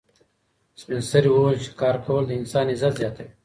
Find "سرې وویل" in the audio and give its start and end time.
1.11-1.57